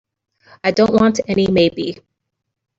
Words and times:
I 0.63 0.71
don't 0.71 0.95
want 0.99 1.19
any 1.27 1.45
maybe. 1.45 1.99